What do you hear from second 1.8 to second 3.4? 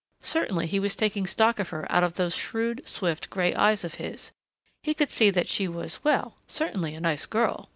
out of those shrewd swift